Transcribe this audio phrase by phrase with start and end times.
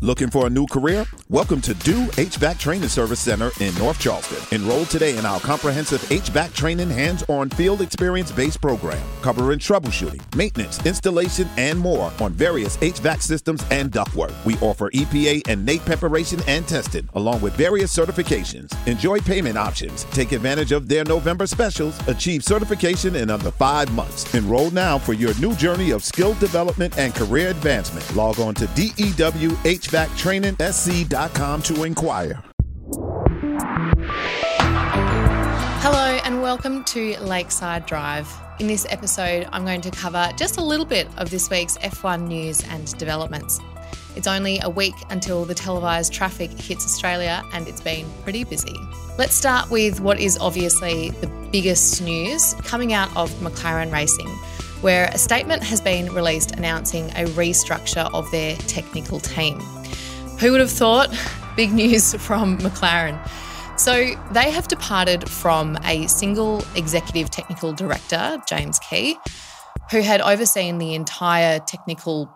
[0.00, 1.06] Looking for a new career?
[1.30, 4.38] Welcome to Do HVAC Training Service Center in North Charleston.
[4.54, 11.48] Enroll today in our comprehensive HVAC training hands-on field experience-based program, covering troubleshooting, maintenance, installation,
[11.56, 14.34] and more on various HVAC systems and ductwork.
[14.44, 18.74] We offer EPA and NATE preparation and testing, along with various certifications.
[18.86, 20.04] Enjoy payment options.
[20.04, 21.98] Take advantage of their November specials.
[22.08, 24.34] Achieve certification in under five months.
[24.34, 28.14] Enroll now for your new journey of skill development and career advancement.
[28.14, 32.42] Log on to DEWH HVACTrainingSC.com to inquire.
[35.82, 38.26] Hello, and welcome to Lakeside Drive.
[38.58, 42.26] In this episode, I'm going to cover just a little bit of this week's F1
[42.26, 43.60] news and developments.
[44.16, 48.74] It's only a week until the televised traffic hits Australia, and it's been pretty busy.
[49.18, 54.28] Let's start with what is obviously the biggest news coming out of McLaren Racing,
[54.80, 59.60] where a statement has been released announcing a restructure of their technical team.
[60.44, 61.08] Who would have thought?
[61.56, 63.18] Big news from McLaren.
[63.80, 69.16] So they have departed from a single executive technical director, James Key,
[69.90, 72.30] who had overseen the entire technical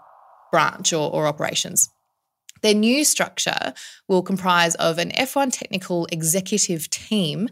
[0.51, 1.91] branch or, or operations.
[2.63, 3.75] Their new structure
[4.09, 7.51] will comprise of an F1 technical executive team,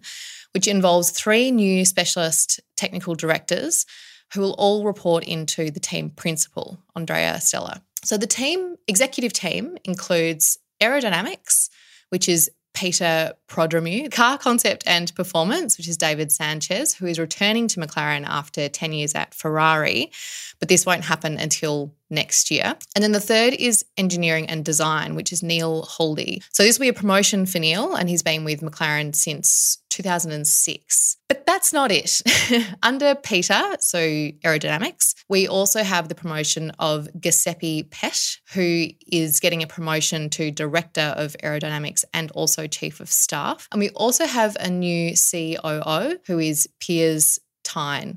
[0.52, 3.84] which involves three new specialist technical directors
[4.32, 7.82] who will all report into the team principal, Andrea Stella.
[8.06, 11.70] So the team, executive team, includes aerodynamics,
[12.10, 17.66] which is Peter Prodromou, car concept and performance, which is David Sanchez, who is returning
[17.66, 20.12] to McLaren after 10 years at Ferrari.
[20.60, 22.76] But this won't happen until next year.
[22.94, 26.42] And then the third is engineering and design, which is Neil Houldey.
[26.52, 31.16] So this will be a promotion for Neil, and he's been with McLaren since 2006.
[31.28, 32.20] But that's not it.
[32.82, 39.62] Under Peter, so aerodynamics, we also have the promotion of Giuseppe Pesce, who is getting
[39.62, 43.68] a promotion to director of aerodynamics and also chief of staff.
[43.72, 47.38] And we also have a new COO who is Piers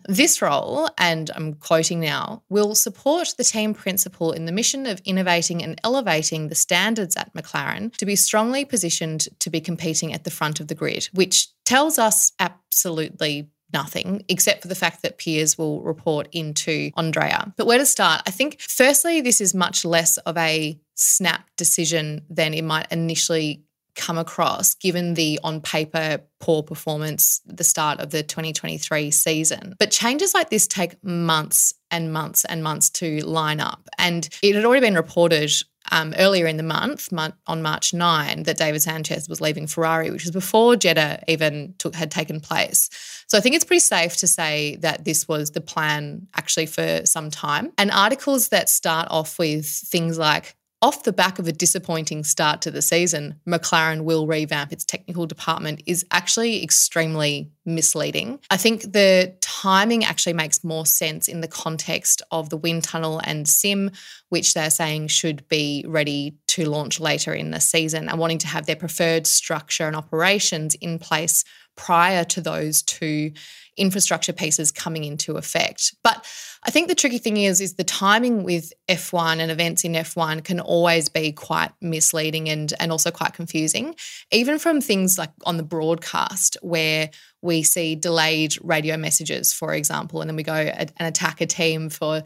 [0.08, 5.02] This role, and I'm quoting now, will support the team principal in the mission of
[5.06, 10.24] innovating and elevating the standards at McLaren to be strongly positioned to be competing at
[10.24, 15.18] the front of the grid, which tells us absolutely nothing except for the fact that
[15.18, 17.54] Piers will report into Andrea.
[17.58, 18.22] But where to start?
[18.26, 23.64] I think, firstly, this is much less of a snap decision than it might initially
[24.00, 29.76] come across given the on paper poor performance at the start of the 2023 season.
[29.78, 33.90] But changes like this take months and months and months to line up.
[33.98, 35.52] And it had already been reported
[35.92, 37.10] um, earlier in the month,
[37.48, 41.96] on March 9, that David Sanchez was leaving Ferrari, which was before Jeddah even took,
[41.96, 42.90] had taken place.
[43.28, 47.02] So I think it's pretty safe to say that this was the plan actually for
[47.06, 47.72] some time.
[47.78, 52.62] And articles that start off with things like off the back of a disappointing start
[52.62, 58.40] to the season, McLaren will revamp its technical department is actually extremely misleading.
[58.50, 63.20] I think the timing actually makes more sense in the context of the wind tunnel
[63.24, 63.92] and sim,
[64.30, 68.48] which they're saying should be ready to launch later in the season and wanting to
[68.48, 71.44] have their preferred structure and operations in place
[71.80, 73.32] prior to those two
[73.78, 75.96] infrastructure pieces coming into effect.
[76.04, 76.26] But
[76.64, 80.44] I think the tricky thing is is the timing with F1 and events in F1
[80.44, 83.96] can always be quite misleading and and also quite confusing.
[84.30, 87.10] Even from things like on the broadcast where
[87.42, 91.90] we see delayed radio messages for example and then we go and attack a team
[91.90, 92.22] for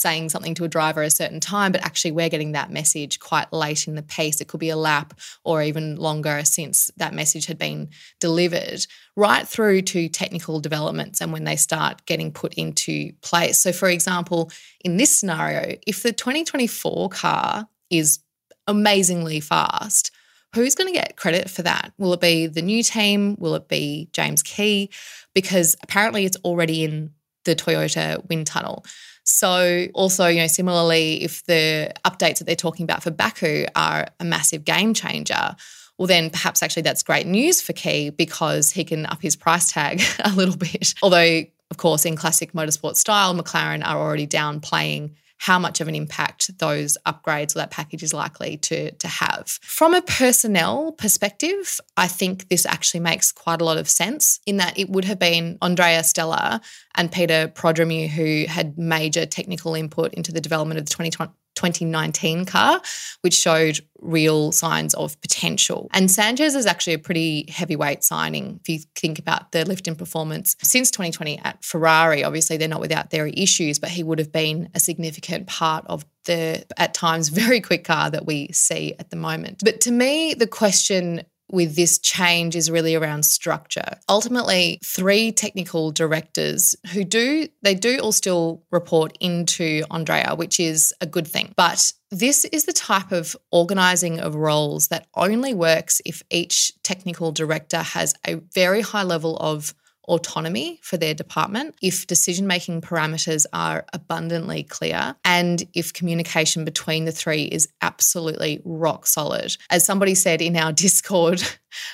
[0.00, 3.52] saying something to a driver a certain time, but actually we're getting that message quite
[3.52, 4.40] late in the piece.
[4.40, 8.86] It could be a lap or even longer since that message had been delivered,
[9.16, 13.58] right through to technical developments and when they start getting put into place.
[13.58, 14.50] So, for example,
[14.84, 18.20] in this scenario, if the 2024 car is
[18.66, 20.10] amazingly fast,
[20.54, 21.92] who's going to get credit for that?
[21.98, 23.36] Will it be the new team?
[23.38, 24.90] Will it be James Key?
[25.34, 27.10] Because apparently it's already in
[27.44, 28.84] the Toyota wind tunnel.
[29.30, 34.06] So, also, you know, similarly, if the updates that they're talking about for Baku are
[34.18, 35.54] a massive game changer,
[35.98, 39.70] well, then perhaps actually that's great news for Key because he can up his price
[39.70, 40.94] tag a little bit.
[41.02, 45.94] Although, of course, in classic motorsport style, McLaren are already downplaying how much of an
[45.94, 49.48] impact those upgrades or that package is likely to, to have.
[49.62, 54.56] From a personnel perspective, I think this actually makes quite a lot of sense in
[54.58, 56.60] that it would have been Andrea Stella
[56.96, 62.44] and Peter Prodromou who had major technical input into the development of the 2020 2019
[62.46, 62.80] car,
[63.22, 65.88] which showed real signs of potential.
[65.92, 69.96] And Sanchez is actually a pretty heavyweight signing if you think about the lift in
[69.96, 72.22] performance since 2020 at Ferrari.
[72.22, 76.06] Obviously, they're not without their issues, but he would have been a significant part of
[76.26, 79.62] the, at times, very quick car that we see at the moment.
[79.64, 83.98] But to me, the question with this change is really around structure.
[84.08, 90.92] Ultimately, three technical directors who do, they do all still report into Andrea, which is
[91.00, 91.52] a good thing.
[91.56, 97.32] But this is the type of organizing of roles that only works if each technical
[97.32, 99.74] director has a very high level of
[100.08, 107.04] autonomy for their department, if decision making parameters are abundantly clear, and if communication between
[107.04, 109.56] the three is absolutely rock solid.
[109.70, 111.42] As somebody said in our Discord,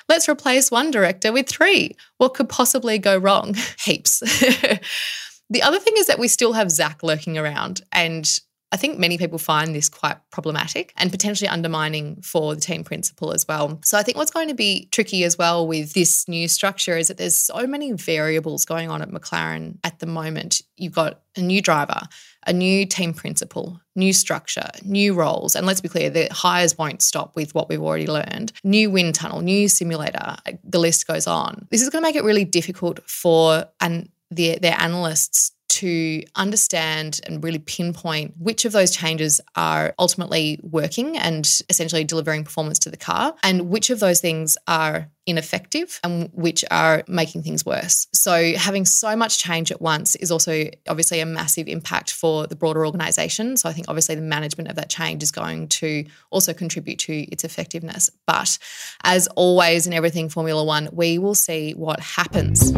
[0.09, 1.97] let's replace one director with three.
[2.19, 3.55] What could possibly go wrong?
[3.85, 4.21] Heaps.
[5.51, 8.39] the other thing is that we still have Zach lurking around and
[8.75, 13.33] I think many people find this quite problematic and potentially undermining for the team principal
[13.33, 13.79] as well.
[13.85, 17.07] So I think what's going to be tricky as well with this new structure is
[17.07, 20.61] that there's so many variables going on at McLaren at the moment.
[20.77, 22.01] You've got a new driver,
[22.49, 25.55] a new team principal, new structure, new roles.
[25.55, 28.53] And let's be clear, the hires won't stop with what we've already learned.
[28.65, 30.35] New wind tunnel, new simulator,
[30.65, 31.69] the list goes on.
[31.71, 37.21] This is going to make it really difficult for and their, their analysts to understand
[37.27, 42.91] and really pinpoint which of those changes are ultimately working and essentially delivering performance to
[42.91, 48.07] the car, and which of those things are ineffective and which are making things worse.
[48.13, 52.57] So, having so much change at once is also obviously a massive impact for the
[52.57, 53.57] broader organization.
[53.57, 57.15] So, I think obviously the management of that change is going to also contribute to
[57.33, 58.11] its effectiveness.
[58.27, 58.59] But
[59.03, 62.73] as always in everything Formula One, we will see what happens.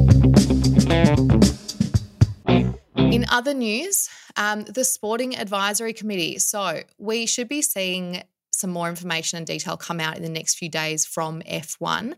[3.13, 6.39] In other news, um, the Sporting Advisory Committee.
[6.39, 10.57] So we should be seeing some more information and detail come out in the next
[10.57, 12.15] few days from F1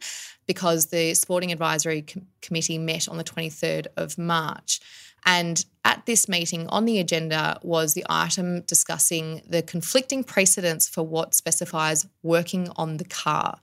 [0.47, 4.81] because the Sporting Advisory Com- Committee met on the 23rd of March.
[5.27, 11.03] And at this meeting, on the agenda was the item discussing the conflicting precedents for
[11.03, 13.59] what specifies working on the car.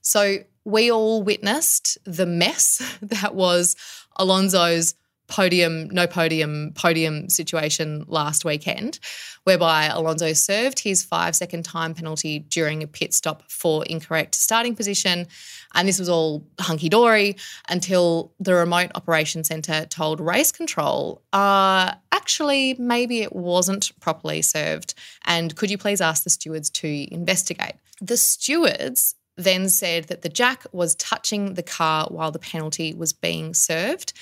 [0.00, 3.76] So we all witnessed the mess that was
[4.16, 4.94] Alonso's
[5.26, 8.98] podium, no podium, podium situation last weekend,
[9.44, 14.74] whereby Alonso served his five second time penalty during a pit stop for incorrect starting
[14.74, 15.26] position.
[15.74, 17.36] And this was all hunky dory
[17.68, 24.94] until the remote operation centre told race control, uh, actually, maybe it wasn't properly served.
[25.24, 27.74] And could you please ask the stewards to investigate?
[28.00, 33.12] The stewards then said that the jack was touching the car while the penalty was
[33.12, 34.12] being served,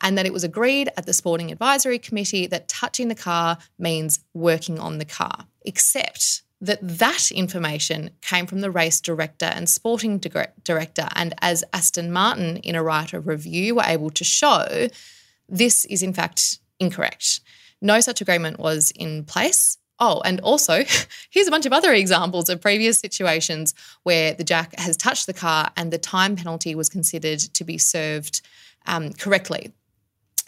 [0.00, 4.20] and that it was agreed at the Sporting Advisory Committee that touching the car means
[4.34, 10.18] working on the car, except that that information came from the race director and sporting
[10.18, 11.08] director.
[11.16, 14.88] And as Aston Martin, in a right of review, were able to show,
[15.48, 17.40] this is in fact incorrect.
[17.80, 19.76] No such agreement was in place.
[20.04, 20.84] Oh, and also,
[21.30, 23.72] here's a bunch of other examples of previous situations
[24.02, 27.78] where the jack has touched the car and the time penalty was considered to be
[27.78, 28.40] served
[28.86, 29.72] um, correctly.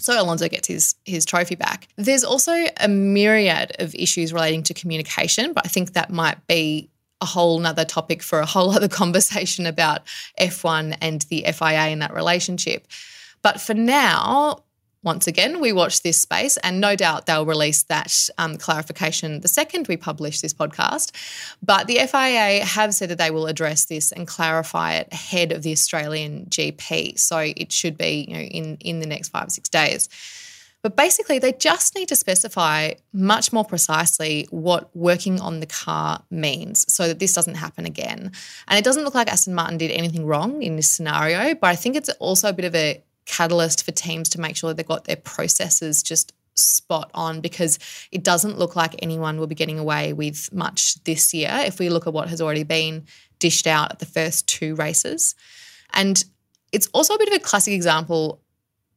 [0.00, 1.86] So Alonso gets his his trophy back.
[1.94, 6.90] There's also a myriad of issues relating to communication, but I think that might be
[7.20, 10.00] a whole nother topic for a whole other conversation about
[10.40, 12.88] F1 and the FIA and that relationship.
[13.40, 14.63] But for now,
[15.04, 19.48] once again, we watch this space, and no doubt they'll release that um, clarification the
[19.48, 21.12] second we publish this podcast.
[21.62, 25.62] But the FIA have said that they will address this and clarify it ahead of
[25.62, 27.18] the Australian GP.
[27.18, 30.08] So it should be, you know, in in the next five or six days.
[30.84, 36.22] But basically, they just need to specify much more precisely what working on the car
[36.30, 38.32] means so that this doesn't happen again.
[38.68, 41.76] And it doesn't look like Aston Martin did anything wrong in this scenario, but I
[41.76, 45.04] think it's also a bit of a catalyst for teams to make sure they've got
[45.04, 47.78] their processes just spot on because
[48.12, 51.88] it doesn't look like anyone will be getting away with much this year if we
[51.88, 53.04] look at what has already been
[53.38, 55.34] dished out at the first two races.
[55.92, 56.22] And
[56.72, 58.40] it's also a bit of a classic example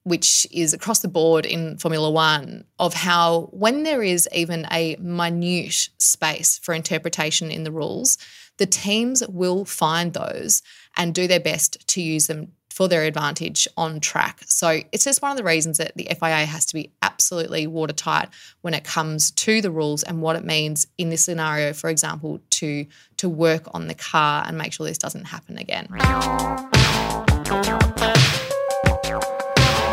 [0.07, 4.95] which is across the board in Formula One, of how when there is even a
[5.01, 8.17] minute space for interpretation in the rules,
[8.55, 10.61] the teams will find those
[10.95, 14.43] and do their best to use them for their advantage on track.
[14.45, 18.29] So it's just one of the reasons that the FIA has to be absolutely watertight
[18.61, 22.39] when it comes to the rules and what it means in this scenario, for example,
[22.51, 22.85] to
[23.17, 25.87] to work on the car and make sure this doesn't happen again.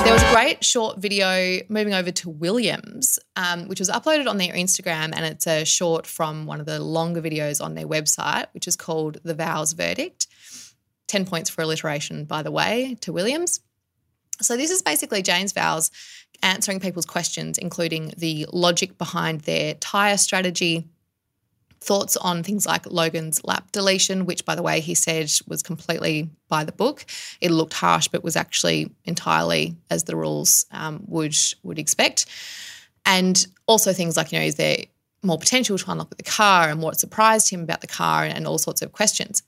[0.04, 4.36] There was a great short video moving over to Williams, um, which was uploaded on
[4.36, 8.48] their Instagram, and it's a short from one of the longer videos on their website,
[8.52, 10.26] which is called The Vowles Verdict.
[11.08, 13.61] 10 points for alliteration, by the way, to Williams.
[14.40, 15.90] So, this is basically James Vowles
[16.42, 20.88] answering people's questions, including the logic behind their tyre strategy,
[21.80, 26.30] thoughts on things like Logan's lap deletion, which, by the way, he said was completely
[26.49, 27.04] by the book.
[27.40, 32.26] It looked harsh, but was actually entirely as the rules um, would would expect.
[33.06, 34.78] And also things like, you know, is there
[35.25, 38.46] more potential to unlock the car and what surprised him about the car and, and
[38.46, 39.42] all sorts of questions.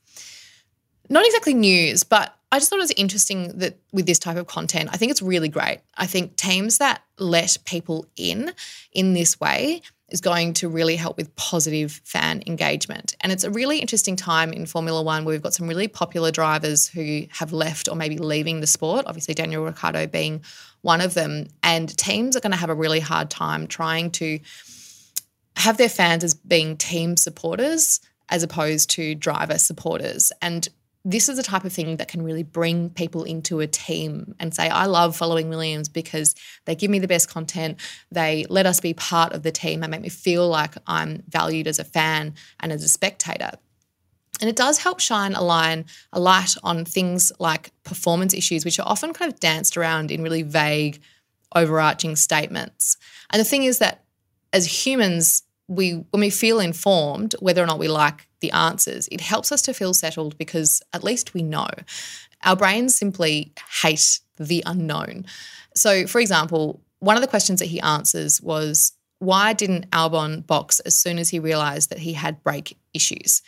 [1.09, 4.47] Not exactly news, but I just thought it was interesting that with this type of
[4.47, 5.81] content, I think it's really great.
[5.97, 8.53] I think teams that let people in
[8.93, 13.17] in this way is going to really help with positive fan engagement.
[13.21, 16.31] And it's a really interesting time in Formula One where we've got some really popular
[16.31, 20.43] drivers who have left or maybe leaving the sport, obviously, Daniel Ricciardo being
[20.83, 21.49] one of them.
[21.65, 24.39] And teams are going to have a really hard time trying to
[25.57, 30.31] have their fans as being team supporters as opposed to driver supporters.
[30.41, 30.69] And
[31.09, 34.53] this is the type of thing that can really bring people into a team and
[34.53, 36.35] say, I love following Williams because
[36.65, 37.79] they give me the best content.
[38.11, 41.69] They let us be part of the team and make me feel like I'm valued
[41.69, 43.53] as a fan and as a spectator.
[44.41, 48.81] And it does help shine a line, a light on things like performance issues, which
[48.81, 51.01] are often kind of danced around in really vague,
[51.55, 52.97] overarching statements.
[53.31, 54.03] And the thing is that
[54.53, 59.21] as humans, we when we feel informed, whether or not we like the answers, it
[59.21, 61.69] helps us to feel settled because at least we know.
[62.45, 65.27] Our brains simply hate the unknown.
[65.75, 70.81] So, for example, one of the questions that he answers was why didn't Albon box
[70.81, 73.43] as soon as he realized that he had brake issues?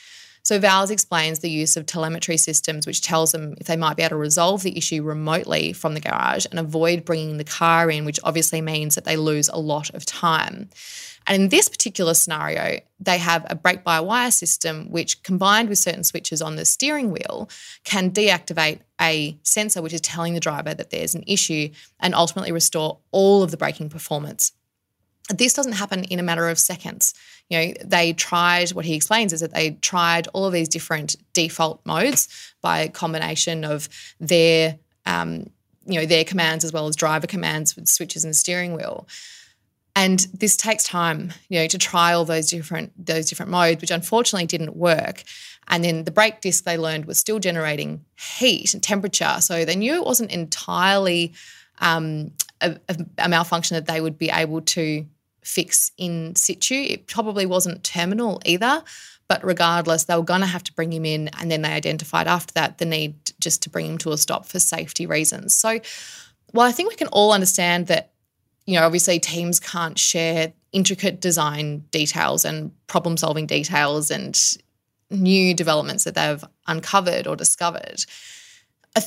[0.48, 4.02] So Vowles explains the use of telemetry systems, which tells them if they might be
[4.02, 8.06] able to resolve the issue remotely from the garage and avoid bringing the car in,
[8.06, 10.70] which obviously means that they lose a lot of time.
[11.26, 15.80] And in this particular scenario, they have a brake by wire system, which combined with
[15.80, 17.50] certain switches on the steering wheel
[17.84, 21.68] can deactivate a sensor, which is telling the driver that there's an issue
[22.00, 24.52] and ultimately restore all of the braking performance.
[25.28, 27.14] This doesn't happen in a matter of seconds.
[27.48, 31.16] You know, they tried, what he explains is that they tried all of these different
[31.32, 32.28] default modes
[32.62, 33.88] by a combination of
[34.20, 35.50] their, um,
[35.86, 39.06] you know, their commands as well as driver commands with switches and steering wheel.
[39.96, 43.90] And this takes time, you know, to try all those different those different modes, which
[43.90, 45.24] unfortunately didn't work.
[45.66, 49.74] And then the brake disc they learned was still generating heat and temperature, so they
[49.74, 51.34] knew it wasn't entirely
[51.80, 52.30] um,
[52.60, 52.76] a,
[53.18, 55.04] a malfunction that they would be able to
[55.48, 56.74] fix in situ.
[56.74, 58.82] It probably wasn't terminal either,
[59.28, 61.28] but regardless, they were going to have to bring him in.
[61.38, 64.46] And then they identified after that the need just to bring him to a stop
[64.46, 65.54] for safety reasons.
[65.54, 65.80] So,
[66.52, 68.12] well, I think we can all understand that
[68.68, 74.38] you know, obviously teams can't share intricate design details and problem solving details and
[75.10, 78.04] new developments that they've uncovered or discovered.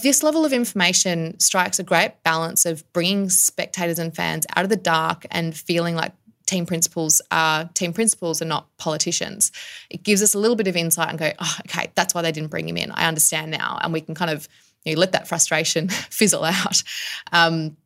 [0.01, 4.69] This level of information strikes a great balance of bringing spectators and fans out of
[4.71, 6.13] the dark and feeling like
[6.51, 9.53] team principals are team principals and not politicians.
[9.89, 12.31] It gives us a little bit of insight and go, oh, okay, that's why they
[12.34, 12.91] didn't bring him in.
[12.91, 13.79] I understand now.
[13.81, 14.50] And we can kind of
[14.84, 16.84] you know, let that frustration fizzle out.
[17.31, 17.77] Um,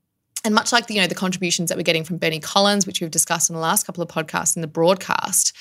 [0.43, 3.01] and much like the, you know the contributions that we're getting from Bernie Collins, which
[3.01, 5.55] we've discussed in the last couple of podcasts in the broadcast,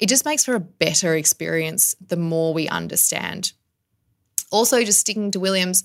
[0.00, 3.52] it just makes for a better experience the more we understand.
[4.50, 5.84] Also, just sticking to Williams,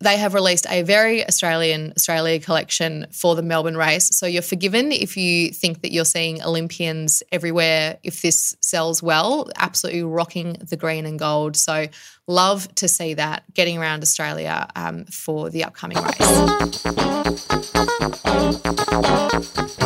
[0.00, 4.16] they have released a very Australian Australia collection for the Melbourne race.
[4.16, 9.48] So you're forgiven if you think that you're seeing Olympians everywhere if this sells well.
[9.56, 11.56] Absolutely rocking the green and gold.
[11.56, 11.86] So
[12.26, 16.84] love to see that getting around Australia um, for the upcoming race.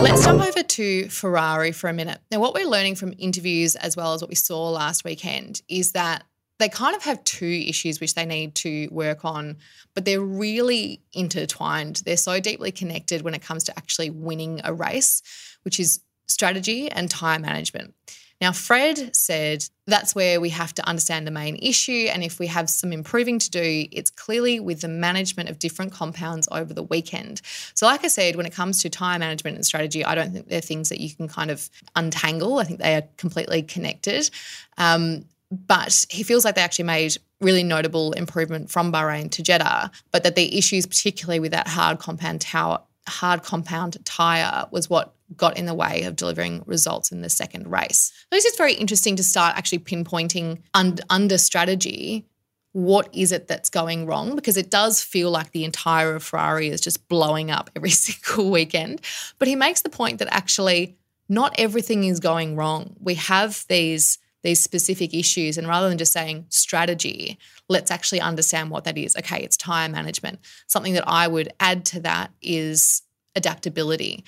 [0.01, 2.21] Let's jump over to Ferrari for a minute.
[2.31, 5.93] Now, what we're learning from interviews as well as what we saw last weekend is
[5.93, 6.25] that
[6.59, 9.57] they kind of have two issues which they need to work on,
[9.95, 12.03] but they're really intertwined.
[12.05, 15.23] They're so deeply connected when it comes to actually winning a race,
[15.63, 17.95] which is strategy and time management.
[18.41, 22.09] Now, Fred said that's where we have to understand the main issue.
[22.13, 25.93] And if we have some improving to do, it's clearly with the management of different
[25.93, 27.41] compounds over the weekend.
[27.75, 30.49] So, like I said, when it comes to time management and strategy, I don't think
[30.49, 32.59] they're things that you can kind of untangle.
[32.59, 34.31] I think they are completely connected.
[34.77, 39.91] Um, but he feels like they actually made really notable improvement from Bahrain to Jeddah,
[40.11, 45.15] but that the issues, particularly with that hard compound tower, hard compound tire, was what
[45.37, 48.13] got in the way of delivering results in the second race.
[48.31, 52.27] So it's just very interesting to start actually pinpointing un- under strategy
[52.73, 54.37] what is it that's going wrong?
[54.37, 58.51] Because it does feel like the entire of Ferrari is just blowing up every single
[58.51, 59.01] weekend.
[59.39, 60.97] But he makes the point that actually
[61.29, 62.95] not everything is going wrong.
[63.01, 67.39] We have these these specific issues and rather than just saying strategy,
[67.69, 69.15] let's actually understand what that is.
[69.15, 70.39] Okay, it's tire management.
[70.67, 73.03] Something that I would add to that is
[73.37, 74.25] adaptability.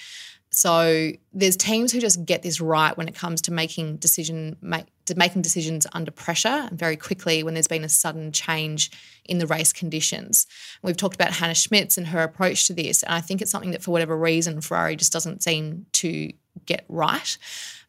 [0.51, 4.87] So there's teams who just get this right when it comes to making decision make,
[5.07, 8.91] to making decisions under pressure and very quickly when there's been a sudden change
[9.25, 10.47] in the race conditions.
[10.83, 13.71] We've talked about Hannah Schmitz and her approach to this, and I think it's something
[13.71, 16.31] that for whatever reason Ferrari just doesn't seem to
[16.67, 17.39] get right.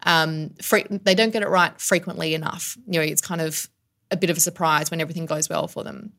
[0.03, 0.51] Um,
[0.89, 2.77] they don't get it right frequently enough.
[2.87, 3.69] You know, it's kind of
[4.09, 6.13] a bit of a surprise when everything goes well for them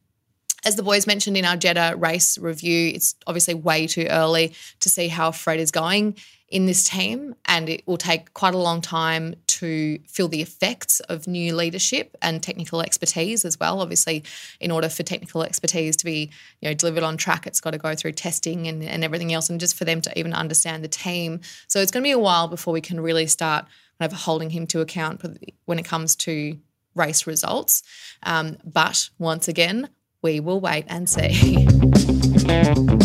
[0.65, 4.89] as the boys mentioned in our Jeddah race review, it's obviously way too early to
[4.89, 6.17] see how Fred is going
[6.49, 10.99] in this team, and it will take quite a long time to feel the effects
[11.01, 13.81] of new leadership and technical expertise as well.
[13.81, 14.25] Obviously,
[14.59, 17.79] in order for technical expertise to be you know delivered on track, it's got to
[17.79, 20.89] go through testing and, and everything else, and just for them to even understand the
[20.89, 21.41] team.
[21.69, 23.67] So it's going to be a while before we can really start
[24.01, 25.23] kind of holding him to account
[25.67, 26.59] when it comes to
[26.97, 27.85] race results.
[28.25, 29.89] Um, but once again,
[30.23, 31.67] we will wait and see.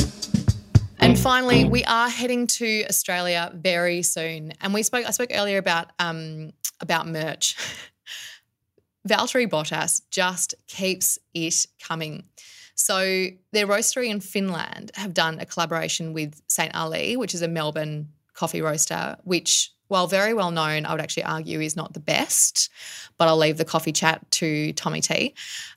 [1.28, 4.54] Finally, we are heading to Australia very soon.
[4.62, 5.06] And we spoke.
[5.06, 7.54] I spoke earlier about um, about merch.
[9.10, 12.24] Valtteri Bottas just keeps it coming.
[12.76, 16.74] So their roastery in Finland have done a collaboration with St.
[16.74, 21.24] Ali, which is a Melbourne coffee roaster, which while very well known, I would actually
[21.24, 22.70] argue is not the best,
[23.18, 25.34] but I'll leave the coffee chat to Tommy T.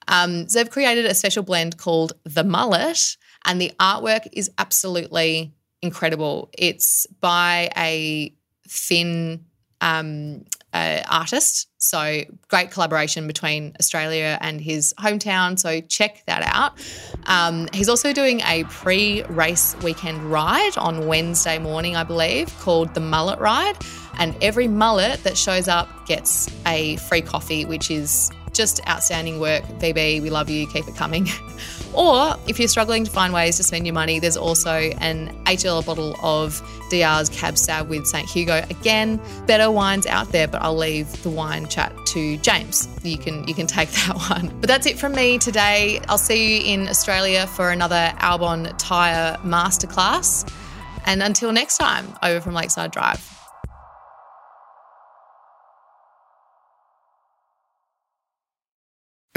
[0.06, 5.52] Um, so they've created a special blend called the Mullet, and the artwork is absolutely
[5.82, 6.50] incredible.
[6.56, 8.34] It's by a
[8.66, 9.44] Finn
[9.80, 11.68] um, uh, artist.
[11.78, 15.58] So great collaboration between Australia and his hometown.
[15.58, 16.78] So check that out.
[17.26, 23.00] Um, he's also doing a pre-race weekend ride on Wednesday morning, I believe, called the
[23.00, 23.76] Mullet Ride.
[24.18, 29.62] And every mullet that shows up gets a free coffee, which is just outstanding work.
[29.78, 30.66] VB, we love you.
[30.66, 31.28] Keep it coming.
[31.94, 35.84] or if you're struggling to find ways to spend your money, there's also an $8
[35.84, 38.28] bottle of DR's Cab Sav with St.
[38.28, 38.64] Hugo.
[38.70, 42.88] Again, better wines out there, but I'll leave the wine chat to James.
[43.02, 44.48] You can you can take that one.
[44.60, 46.00] But that's it from me today.
[46.08, 50.50] I'll see you in Australia for another Albon Tyre Masterclass.
[51.06, 53.39] And until next time, over from Lakeside Drive.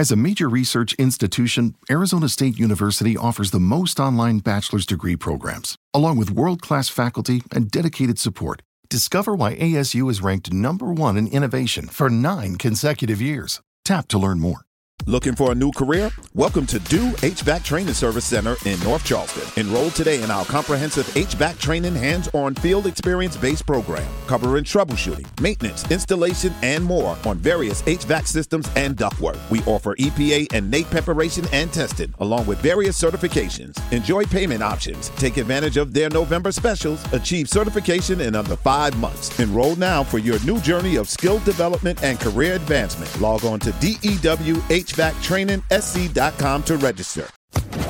[0.03, 5.77] As a major research institution, Arizona State University offers the most online bachelor's degree programs,
[5.93, 8.61] along with world class faculty and dedicated support.
[8.89, 13.61] Discover why ASU is ranked number one in innovation for nine consecutive years.
[13.85, 14.65] Tap to learn more.
[15.05, 16.09] Looking for a new career?
[16.33, 19.43] Welcome to Do HVAC Training Service Center in North Charleston.
[19.61, 26.53] Enroll today in our comprehensive HVAC training hands-on field experience-based program, covering troubleshooting, maintenance, installation,
[26.61, 29.37] and more on various HVAC systems and ductwork.
[29.49, 33.77] We offer EPA and NATE preparation and testing, along with various certifications.
[33.91, 35.09] Enjoy payment options.
[35.09, 37.03] Take advantage of their November specials.
[37.11, 39.37] Achieve certification in under five months.
[39.37, 43.19] Enroll now for your new journey of skill development and career advancement.
[43.19, 47.27] Log on to DEWH HVACtrainingsc.com to register.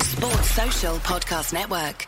[0.02, 2.06] Sports Social Podcast Network.